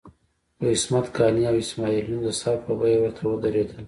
[0.57, 3.77] خو عصمت قانع او اسماعیل یون په سر په بیه ورته ودرېدل.